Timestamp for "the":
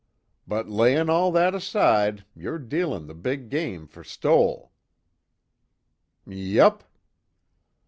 3.05-3.13